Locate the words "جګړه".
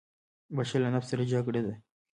1.33-1.61